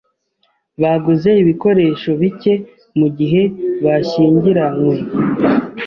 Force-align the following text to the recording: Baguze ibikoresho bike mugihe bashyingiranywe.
Baguze 0.81 1.29
ibikoresho 1.41 2.09
bike 2.21 2.53
mugihe 2.99 3.41
bashyingiranywe. 3.83 4.95